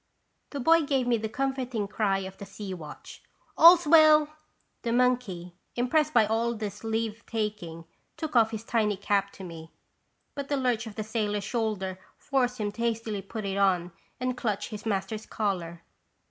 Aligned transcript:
The 0.49 0.59
boy 0.59 0.81
gave 0.81 1.05
me 1.05 1.17
the 1.19 1.29
comforting 1.29 1.87
cry 1.87 2.17
of 2.21 2.39
the 2.39 2.45
sea 2.47 2.73
watch: 2.73 3.21
"All 3.55 3.77
's 3.77 3.85
well!" 3.85 4.29
The 4.81 4.91
monkey, 4.91 5.53
impressed 5.75 6.11
by 6.11 6.25
all 6.25 6.55
this 6.55 6.83
leave 6.83 7.23
taking, 7.27 7.85
took 8.17 8.35
off 8.35 8.49
his 8.49 8.63
tiny 8.63 8.97
cap 8.97 9.29
to 9.33 9.43
me, 9.43 9.69
but 10.33 10.49
the 10.49 10.57
lurch 10.57 10.87
of 10.87 10.95
the 10.95 11.03
sailor's 11.03 11.43
shoulder 11.43 11.99
forced 12.17 12.59
him 12.59 12.71
to 12.71 12.81
hastily 12.81 13.21
put 13.21 13.45
it 13.45 13.57
on 13.57 13.91
and 14.19 14.35
clutch 14.35 14.69
his 14.69 14.87
master's 14.87 15.27
collar. 15.27 15.83